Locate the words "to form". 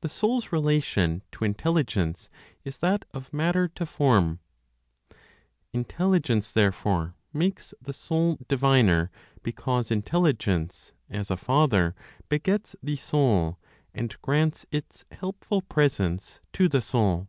3.68-4.38